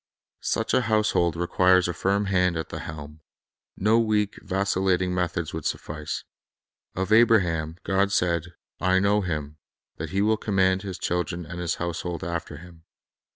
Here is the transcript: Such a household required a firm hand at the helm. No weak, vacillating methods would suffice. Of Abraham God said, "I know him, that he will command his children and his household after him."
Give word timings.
Such 0.41 0.73
a 0.73 0.81
household 0.81 1.35
required 1.35 1.87
a 1.87 1.93
firm 1.93 2.25
hand 2.25 2.57
at 2.57 2.69
the 2.69 2.79
helm. 2.79 3.19
No 3.77 3.99
weak, 3.99 4.41
vacillating 4.41 5.13
methods 5.13 5.53
would 5.53 5.67
suffice. 5.67 6.23
Of 6.95 7.11
Abraham 7.13 7.77
God 7.83 8.11
said, 8.11 8.55
"I 8.79 8.97
know 8.97 9.21
him, 9.21 9.57
that 9.97 10.09
he 10.09 10.23
will 10.23 10.37
command 10.37 10.81
his 10.81 10.97
children 10.97 11.45
and 11.45 11.59
his 11.59 11.75
household 11.75 12.23
after 12.23 12.57
him." 12.57 12.83